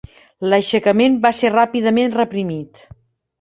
[0.53, 2.83] L'aixecament va ser ràpidament reprimit.